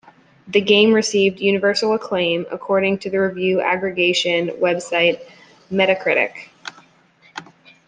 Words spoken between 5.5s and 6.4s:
Metacritic.